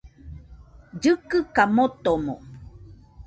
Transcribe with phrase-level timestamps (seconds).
[1.01, 2.35] Llɨkɨka motomo